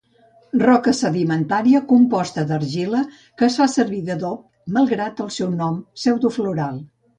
[0.61, 4.43] Roca sedimentària composta d'argila que es fa servir d'adob
[4.81, 6.85] malgrat el seu nom pseudofloral.